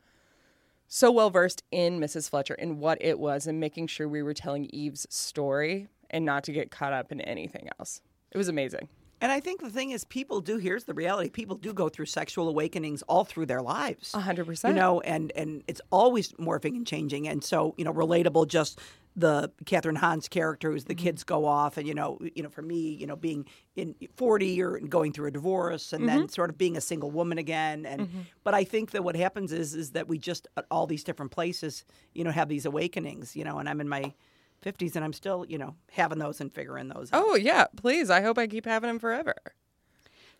[0.86, 2.28] so well versed in Mrs.
[2.28, 6.44] Fletcher and what it was and making sure we were telling Eve's story and not
[6.44, 8.02] to get caught up in anything else.
[8.32, 8.88] It was amazing.
[9.20, 10.56] And I think the thing is, people do.
[10.58, 14.14] Here's the reality: people do go through sexual awakenings all through their lives.
[14.14, 17.28] A hundred You know, and and it's always morphing and changing.
[17.28, 18.48] And so, you know, relatable.
[18.48, 18.80] Just
[19.16, 21.04] the Kathryn Hahn's character, who's the Mm-hmm.
[21.04, 23.44] kids go off, and you know, you know, for me, you know, being
[23.76, 26.28] in forty or going through a divorce, and then Mm-hmm.
[26.28, 27.84] sort of being a single woman again.
[27.84, 28.08] And
[28.44, 31.32] but I think that what happens is is that we just at all these different
[31.32, 33.36] places, you know, have these awakenings.
[33.36, 34.14] You know, and I'm in my.
[34.64, 37.22] 50s and I'm still, you know, having those and figuring those out.
[37.26, 38.10] Oh yeah, please.
[38.10, 39.34] I hope I keep having them forever.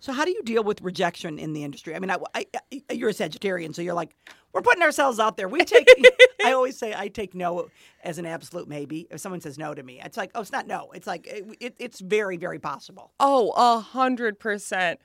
[0.03, 1.95] So how do you deal with rejection in the industry?
[1.95, 2.47] I mean, I, I,
[2.89, 4.17] I- you're a Sagittarian, so you're like,
[4.53, 5.47] we're putting ourselves out there.
[5.49, 5.87] We take.
[6.45, 7.69] I always say I take no
[8.03, 9.07] as an absolute maybe.
[9.11, 10.91] If someone says no to me, it's like, oh, it's not no.
[10.95, 13.13] It's like it, it, it's very, very possible.
[13.21, 15.01] Oh, a hundred percent.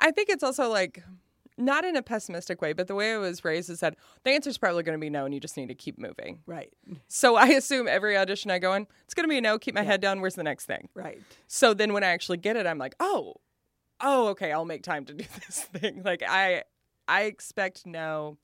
[0.00, 1.02] I think it's also like
[1.60, 4.58] not in a pessimistic way, but the way I was raised is that the answer's
[4.58, 6.40] probably going to be no, and you just need to keep moving.
[6.46, 6.72] Right.
[7.08, 9.58] So I assume every audition I go in, it's going to be a no.
[9.58, 10.20] Keep my head down.
[10.20, 10.88] Where's the next thing?
[10.94, 11.20] Right.
[11.46, 13.34] So then when I actually get it, I'm like, oh,
[14.00, 16.02] oh, okay, I'll make time to do this thing.
[16.02, 16.64] Like I,
[17.06, 18.38] I expect no,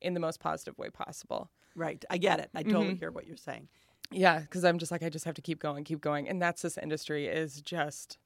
[0.00, 1.50] in the most positive way possible.
[1.74, 2.04] Right.
[2.10, 2.50] I get it.
[2.54, 2.96] I totally Mm-hmm.
[2.96, 3.68] hear what you're saying.
[4.10, 6.62] Yeah, because I'm just like I just have to keep going, keep going, and that's
[6.62, 8.16] this industry is just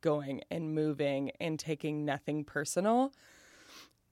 [0.00, 3.12] going and moving and taking nothing personal.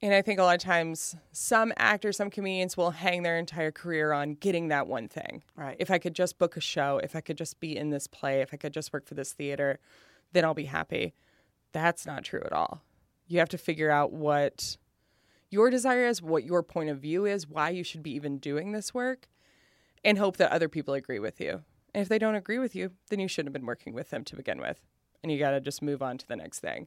[0.02, 3.72] And I think a lot of times some actors, some comedians will hang their entire
[3.72, 5.42] career on getting that one thing.
[5.56, 5.76] Right.
[5.78, 8.42] If I could just book a show, if I could just be in this play,
[8.42, 9.78] if I could just work for this theater,
[10.32, 11.14] then I'll be happy.
[11.72, 12.82] That's not true at all.
[13.26, 14.76] You have to figure out what
[15.48, 18.72] your desire is, what your point of view is, why you should be even doing
[18.72, 19.28] this work,
[20.04, 21.62] and hope that other people agree with you.
[21.94, 24.24] And if they don't agree with you, then you shouldn't have been working with them
[24.24, 24.80] to begin with.
[25.22, 26.86] And you got to just move on to the next thing.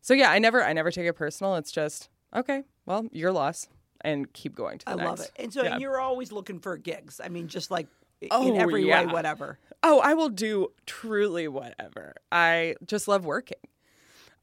[0.00, 1.56] So yeah, I never I never take it personal.
[1.56, 3.68] It's just, okay, well, your loss
[4.02, 5.08] and keep going to the I next.
[5.08, 5.32] love it.
[5.42, 5.78] And so Yeah.
[5.78, 7.20] you're always looking for gigs.
[7.22, 7.88] I mean, just like
[8.30, 9.02] Oh, in every yeah.
[9.02, 9.58] way, whatever.
[9.82, 12.14] Oh, I will do truly whatever.
[12.32, 13.58] I just love working.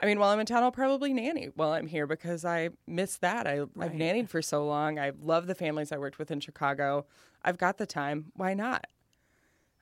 [0.02, 3.18] I mean, while I'm in town, I'll probably nanny while I'm here because I miss
[3.18, 3.48] that.
[3.48, 5.00] I, I've nannied for so long.
[5.00, 7.06] I love the families I worked with in Chicago.
[7.44, 8.26] I've got the time.
[8.36, 8.88] Why not?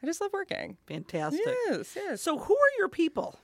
[0.04, 0.78] I just love working.
[0.86, 1.42] Fantastic.
[1.70, 2.22] Yes, yes.
[2.22, 3.40] So who are your people?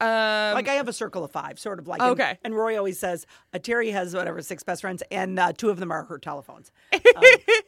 [0.00, 2.02] Um, like I have a circle of five, sort of like.
[2.02, 2.30] Okay.
[2.30, 5.70] And, and Roy always says uh, Terry has whatever six best friends, and uh, two
[5.70, 6.72] of them are her telephones.
[7.14, 7.22] Um,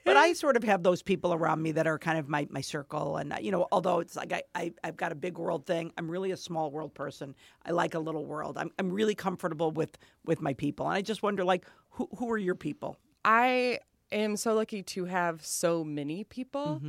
[0.07, 2.63] but I sort of have those people around me that are kind of my my
[2.63, 5.67] circle, and uh, you know, although it's like I, I I've got a big world
[5.67, 7.35] thing, I'm really a small world person.
[7.67, 8.57] I like a little world.
[8.57, 12.31] I'm I'm really comfortable with with my people, and I just wonder like who who
[12.33, 12.97] are your people?
[13.23, 16.81] I am so lucky to have so many people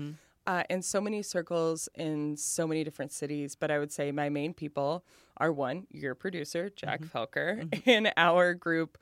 [0.48, 3.56] uh, and so many circles in so many different cities.
[3.56, 5.04] But I would say my main people
[5.38, 8.98] are one, your producer, Jack Felker, and our group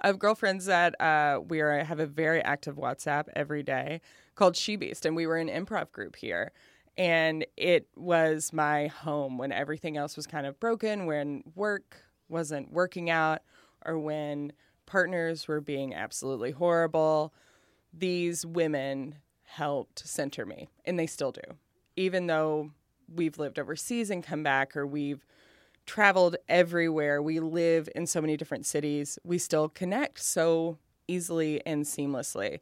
[0.00, 4.00] of girlfriends that uh, we are have a very active WhatsApp every day
[4.34, 6.52] called She Beast, and we were an improv group here.
[6.96, 11.96] And it was my home when everything else was kind of broken, when work
[12.28, 13.42] wasn't working out,
[13.84, 14.52] or when
[14.86, 17.32] partners were being absolutely horrible.
[17.92, 19.16] These women
[19.48, 21.40] helped center me, and they still do.
[21.96, 22.70] Even though
[23.12, 25.24] we've lived overseas and come back, or we've
[25.86, 31.84] traveled everywhere, we live in so many different cities, we still connect so easily and
[31.84, 32.60] seamlessly.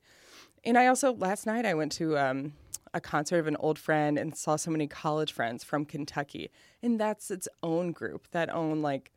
[0.64, 2.52] And I also, last night, I went to um,
[2.94, 6.50] a concert of an old friend and saw so many college friends from Kentucky.
[6.82, 9.12] And that's its own group, that own, like,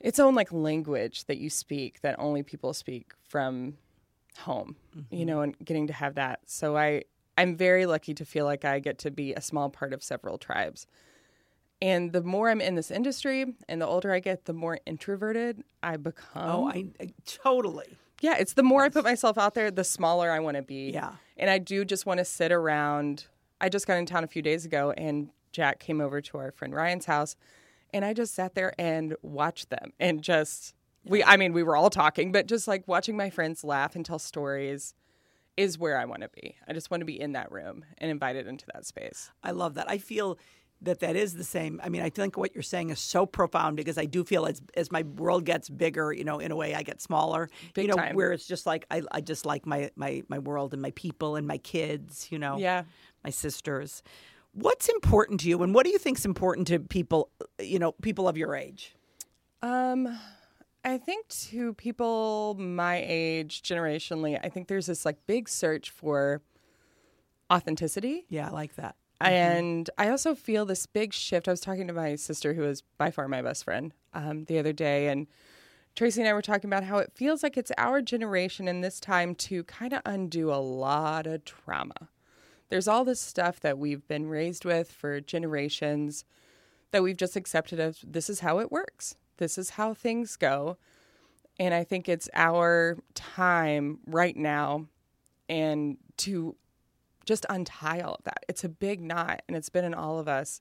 [0.00, 3.78] its own, like, language that you speak that only people speak from
[4.36, 5.26] home, you mm-hmm.
[5.26, 6.40] know, and getting to have that.
[6.46, 7.04] So I,
[7.38, 10.38] I'm very lucky to feel like I get to be a small part of several
[10.38, 10.86] tribes.
[11.82, 15.62] And the more I'm in this industry and the older I get, the more introverted
[15.82, 16.50] I become.
[16.50, 17.98] Oh, I, I totally.
[18.22, 20.90] Yeah, it's the more I put myself out there, the smaller I want to be.
[20.90, 21.12] Yeah.
[21.36, 23.26] And I do just want to sit around.
[23.60, 26.50] I just got in town a few days ago and Jack came over to our
[26.50, 27.36] friend Ryan's house
[27.92, 30.74] and I just sat there and watched them and just
[31.06, 34.04] we I mean we were all talking but just like watching my friends laugh and
[34.04, 34.94] tell stories
[35.56, 36.56] is where I want to be.
[36.68, 39.30] I just want to be in that room and invited into that space.
[39.42, 39.90] I love that.
[39.90, 40.38] I feel
[40.82, 41.80] that that is the same.
[41.82, 44.60] I mean, I think what you're saying is so profound because I do feel as
[44.76, 47.48] as my world gets bigger, you know, in a way I get smaller.
[47.72, 48.14] Big you know, time.
[48.14, 51.36] where it's just like I, I just like my, my my world and my people
[51.36, 52.58] and my kids, you know.
[52.58, 52.82] Yeah.
[53.24, 54.02] My sisters.
[54.52, 58.28] What's important to you and what do you think's important to people, you know, people
[58.28, 58.94] of your age?
[59.62, 60.18] Um,
[60.86, 66.42] I think to people my age, generationally, I think there's this like big search for
[67.52, 68.24] authenticity.
[68.28, 68.94] Yeah, I like that.
[69.20, 71.48] And I also feel this big shift.
[71.48, 74.60] I was talking to my sister, who is by far my best friend, um, the
[74.60, 75.26] other day, and
[75.96, 79.00] Tracy and I were talking about how it feels like it's our generation in this
[79.00, 82.10] time to kind of undo a lot of trauma.
[82.68, 86.24] There's all this stuff that we've been raised with for generations
[86.92, 89.16] that we've just accepted as this is how it works.
[89.38, 90.76] This is how things go.
[91.58, 94.86] And I think it's our time right now
[95.48, 96.54] and to
[97.24, 98.44] just untie all of that.
[98.48, 100.60] It's a big knot and it's been in all of us.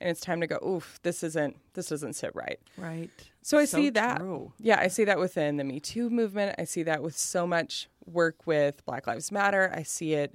[0.00, 2.58] And it's time to go, oof, this isn't this doesn't sit right.
[2.78, 3.10] Right.
[3.42, 4.18] So I So see that.
[4.18, 4.52] true.
[4.58, 6.54] Yeah, I see that within the Me Too movement.
[6.58, 9.70] I see that with so much work with Black Lives Matter.
[9.74, 10.34] I see it,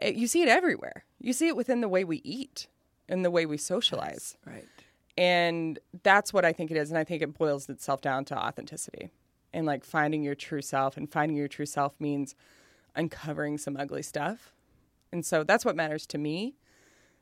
[0.00, 1.04] it you see it everywhere.
[1.18, 2.68] You see it within the way we eat
[3.08, 4.36] and the way we socialize.
[4.46, 4.64] Right.
[5.16, 6.90] And that's what I think it is.
[6.90, 9.10] And I think it boils itself down to authenticity
[9.52, 10.96] and like finding your true self.
[10.96, 12.34] And finding your true self means
[12.96, 14.52] uncovering some ugly stuff.
[15.12, 16.56] And so that's what matters to me.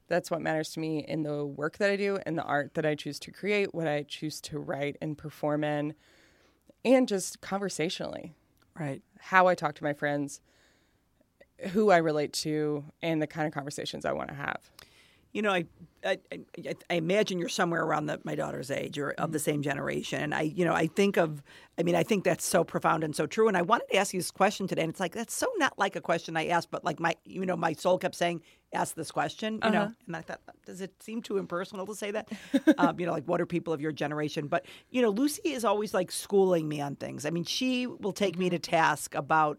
[0.08, 2.84] That's what matters to me in the work that I do and the art that
[2.84, 5.94] I choose to create, what I choose to write and perform in,
[6.84, 8.34] and just conversationally,
[8.78, 9.02] Right.
[9.18, 10.40] how I talk to my friends,
[11.70, 14.70] who I relate to, and the kind of conversations I want to have.
[15.32, 15.64] You know, I,
[16.04, 16.18] I
[16.90, 19.44] I imagine you're somewhere around the, my daughter's age or of the mm-hmm.
[19.44, 21.42] same generation, and I, you know, I think of,
[21.78, 23.48] I mean, I think that's so profound and so true.
[23.48, 25.78] And I wanted to ask you this question today, and it's like that's so not
[25.78, 28.42] like a question I asked, but like my, you know, my soul kept saying,
[28.74, 29.94] "Ask this question," you know, uh-huh.
[30.06, 32.28] and I thought, does it seem too impersonal to say that?
[32.78, 34.48] um, you know, like what are people of your generation?
[34.48, 37.24] But you know, Lucy is always like schooling me on things.
[37.24, 38.56] I mean, she will take me mm-hmm.
[38.56, 39.58] to task about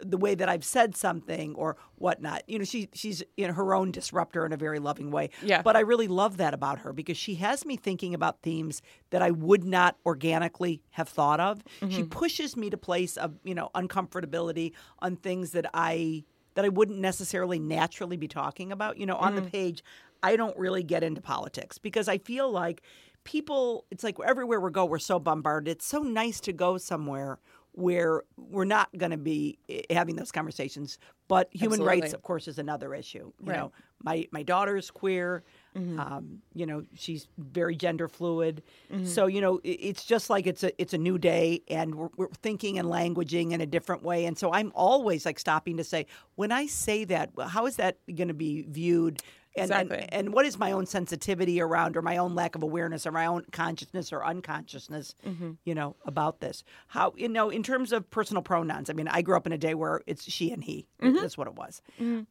[0.00, 2.42] the way that I've said something or whatnot.
[2.46, 5.30] You know, she she's in her own disruptor in a very loving way.
[5.42, 5.62] Yeah.
[5.62, 9.22] But I really love that about her because she has me thinking about themes that
[9.22, 11.62] I would not organically have thought of.
[11.80, 12.08] She mm-hmm.
[12.08, 16.98] pushes me to place of, you know, uncomfortability on things that I that I wouldn't
[16.98, 18.98] necessarily naturally be talking about.
[18.98, 19.50] You know, on the mm-hmm.
[19.50, 19.84] page,
[20.22, 22.82] I don't really get into politics because I feel like
[23.24, 25.68] people it's like everywhere we go we're so bombarded.
[25.68, 27.38] It's so nice to go somewhere
[27.76, 30.98] where we're not going to be eh, having those conversations.
[31.28, 33.32] But human rights, of course, is another issue.
[33.40, 33.56] You Right.
[33.58, 35.42] know, my my daughter's queer.
[35.76, 38.62] Um, you know, she's very gender fluid.
[39.04, 39.60] So you know, i-
[39.90, 43.52] it's just like it's a it's a new day, and we're, we're thinking and languaging
[43.52, 44.24] in a different way.
[44.24, 47.98] And so I'm always like stopping to say, when I say that, how is that
[48.14, 49.20] going to be viewed?
[49.56, 49.98] And, Exactly.
[49.98, 53.12] and and what is my own sensitivity around or my own lack of awareness or
[53.12, 55.52] my own consciousness or unconsciousness Mm-hmm.
[55.64, 59.22] you know about this how you know in terms of personal pronouns i mean i
[59.22, 61.16] grew up in a day where it's she and he Mm-hmm.
[61.20, 61.80] that's what it was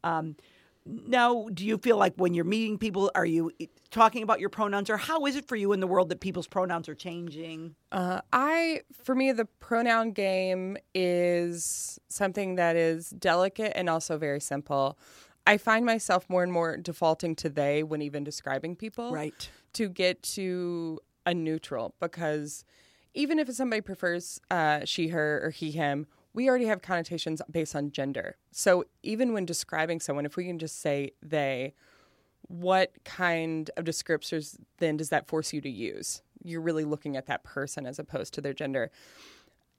[0.04, 0.36] um,
[0.86, 3.52] now do you feel like when you're meeting people are you
[3.90, 6.48] talking about your pronouns or how is it for you in the world that people's
[6.48, 13.72] pronouns are changing Uh, I, for me, the pronoun game is something that is delicate
[13.76, 14.98] and also very simple.
[15.48, 19.12] I find myself more and more defaulting to they when even describing people.
[19.12, 22.64] right To get to a neutral because
[23.14, 27.76] even if somebody prefers uh, she, her, or he, him, we already have connotations based
[27.76, 28.36] on gender.
[28.52, 31.74] So even when describing someone, if we can just say they,
[32.42, 36.22] what kind of descriptors then does that force you to use?
[36.44, 38.92] You're really looking at that person as opposed to their gender.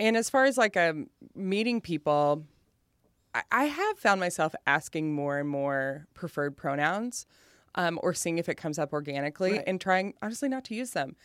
[0.01, 2.45] And as far as like um, meeting people,
[3.51, 7.27] I, have found myself asking more and more preferred pronouns
[7.75, 9.64] um, or seeing if it comes up organically Right.
[9.66, 11.16] and trying, honestly, not to use them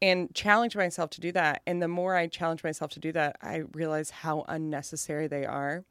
[0.00, 1.62] and challenge myself to do that.
[1.66, 5.84] And the more I challenge myself to do that, I realize how unnecessary they are,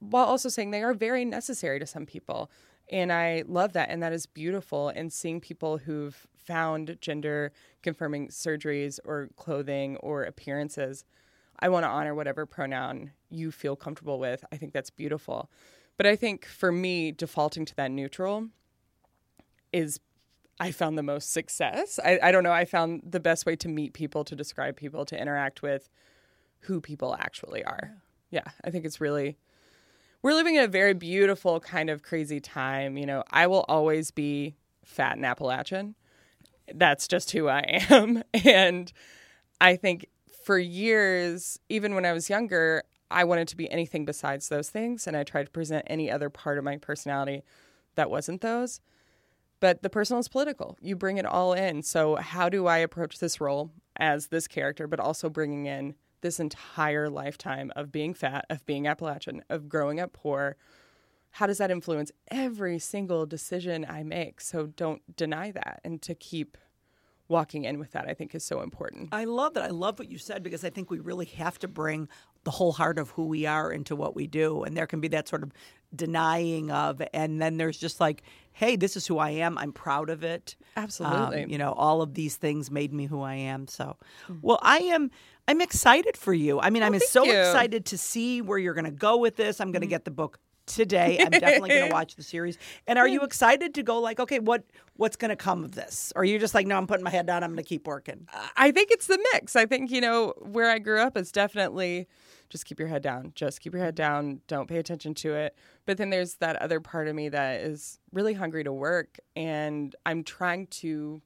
[0.00, 2.50] while also saying they are very necessary to some people.
[2.90, 3.90] And I love that.
[3.90, 4.88] And that is beautiful.
[4.90, 11.04] And seeing people who've found gender confirming surgeries or clothing or appearances,
[11.58, 14.44] I want to honor whatever pronoun you feel comfortable with.
[14.52, 15.50] I think that's beautiful.
[15.96, 18.48] But I think for me, defaulting to that neutral
[19.72, 20.00] is
[20.60, 22.00] I found the most success.
[22.04, 22.52] I, I don't know.
[22.52, 25.88] I found the best way to meet people, to describe people, to interact with
[26.60, 27.92] who people actually are.
[28.30, 29.38] Yeah, I think it's really,
[30.22, 32.96] we're living in a very beautiful, kind of crazy time.
[32.96, 35.94] You know, I will always be fat and Appalachian.
[36.74, 38.22] That's just who I am.
[38.44, 38.92] And
[39.60, 40.06] I think
[40.48, 45.06] for years, even when I was younger, I wanted to be anything besides those things.
[45.06, 47.42] And I tried to present any other part of my personality
[47.96, 48.80] that wasn't those
[49.60, 50.76] but the personal is political.
[50.80, 51.82] You bring it all in.
[51.82, 56.40] So, how do I approach this role as this character, but also bringing in this
[56.40, 60.56] entire lifetime of being fat, of being Appalachian, of growing up poor?
[61.32, 64.40] How does that influence every single decision I make?
[64.40, 65.80] So, don't deny that.
[65.84, 66.56] And to keep
[67.28, 69.10] walking in with that, I think is so important.
[69.12, 69.64] I love that.
[69.64, 72.08] I love what you said because I think we really have to bring
[72.44, 74.62] the whole heart of who we are into what we do.
[74.62, 75.52] And there can be that sort of
[75.94, 79.58] denying of, and then there's just like, hey, this is who I am.
[79.58, 80.56] I'm proud of it.
[80.76, 81.44] Absolutely.
[81.44, 83.66] Um, you know, all of these things made me who I am.
[83.68, 83.96] So,
[84.42, 85.10] well, I am.
[85.46, 86.60] I'm excited for you.
[86.60, 87.38] I mean, I'm so you.
[87.38, 89.60] excited to see where you're going to go with this.
[89.60, 90.38] I'm going to get the book
[90.68, 91.18] today.
[91.20, 92.58] I'm definitely going to watch the series.
[92.86, 94.64] And are you excited to go like, okay, what
[94.96, 96.12] what's going to come of this?
[96.14, 97.42] Or are you just like, no, I'm putting my head down.
[97.42, 98.26] I'm going to keep working.
[98.56, 99.54] I think it's the mix.
[99.56, 102.08] I think, you know, where I grew up is definitely
[102.50, 103.32] just keep your head down.
[103.34, 104.40] Just keep your head down.
[104.48, 105.56] Don't pay attention to it.
[105.86, 109.18] But then there's that other part of me that is really hungry to work.
[109.36, 111.22] And I'm trying to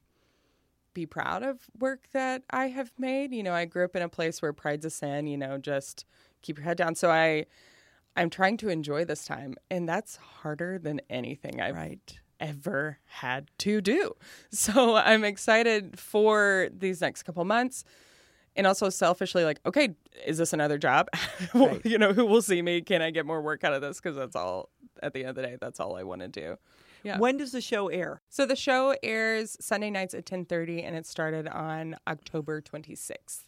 [0.94, 3.32] be proud of work that I have made.
[3.32, 6.04] You know, I grew up in a place where pride's a sin, you know, just
[6.42, 6.94] keep your head down.
[6.94, 7.46] So I
[8.16, 9.54] I'm trying to enjoy this time.
[9.70, 12.18] And that's harder than anything I've Right.
[12.40, 14.12] ever had to do.
[14.50, 17.84] So I'm excited for these next couple months.
[18.54, 19.94] And also selfishly, like, okay,
[20.26, 21.08] is this another job?
[21.54, 21.86] Well, Right.
[21.86, 22.82] you know, who will see me?
[22.82, 23.98] Can I get more work out of this?
[23.98, 24.68] Because that's all,
[25.02, 26.56] at the end of the day, that's all I want to do.
[27.02, 27.18] Yeah.
[27.18, 28.20] When does the show air?
[28.28, 33.46] So the show airs Sunday nights at 10:30 and it started on October 26th.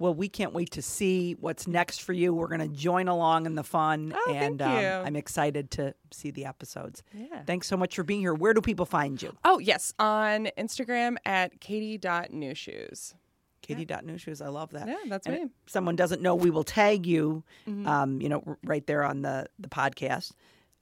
[0.00, 2.32] Well, we can't wait to see what's next for you.
[2.32, 4.70] We're going to join along in the fun, Oh, and um.
[5.04, 7.02] I'm excited to see the episodes.
[7.12, 7.42] Yeah.
[7.44, 8.32] Thanks so much for being here.
[8.34, 9.34] Where do people find you?
[9.44, 13.14] Oh, yes, on Instagram at katie.newshoes.
[13.62, 14.40] Katie.newshoes.
[14.40, 14.86] I love that.
[14.88, 15.42] Yeah, that's And me.
[15.42, 17.86] If someone doesn't know, we will tag you, Mm-hmm.
[17.86, 20.32] um, you know, right there on the, the podcast.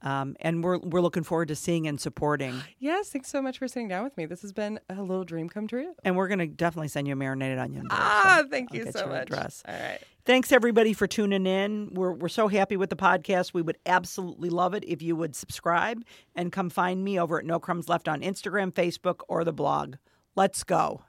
[0.01, 2.61] Um, and we're, we're looking forward to seeing and supporting.
[2.77, 4.25] Yes, thanks so much for sitting down with me.
[4.25, 5.93] This has been a little dream come true.
[6.03, 7.87] And we're going to definitely send you a marinated onion.
[7.89, 9.27] Ah, so thank I'll you so you much.
[9.27, 9.63] dress.
[9.67, 9.99] All right.
[10.25, 11.89] Thanks everybody for tuning in.
[11.93, 13.53] We're we're so happy with the podcast.
[13.53, 16.03] We would absolutely love it if you would subscribe
[16.35, 19.95] and come find me over at No Crumbs Left on Instagram, Facebook, or the blog.
[20.35, 21.03] Let's go.